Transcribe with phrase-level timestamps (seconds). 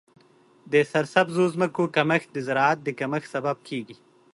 [0.71, 3.95] د سرسبزو ځمکو کمښت د زراعت د کمښت سبب کیږي.